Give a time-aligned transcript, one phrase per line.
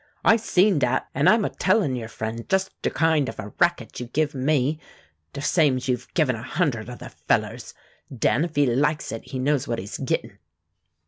[0.25, 3.99] I seen dat, an' I'm a tellin' yer friend just der kind of a racket
[3.99, 4.79] you give me,
[5.31, 7.75] der same's you've give a hundred other fellers.
[8.11, 10.39] Den, if he likes it he knows what he's gittin'."